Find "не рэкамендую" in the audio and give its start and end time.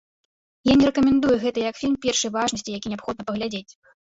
0.79-1.35